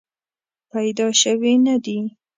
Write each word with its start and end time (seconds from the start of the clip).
پیدا 0.71 1.07
شوې 1.21 1.53
نه 1.65 1.75
دي. 1.83 1.99